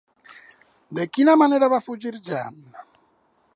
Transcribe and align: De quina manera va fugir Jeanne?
De 0.99 1.05
quina 1.17 1.35
manera 1.43 1.69
va 1.75 1.81
fugir 1.89 2.13
Jeanne? 2.29 2.85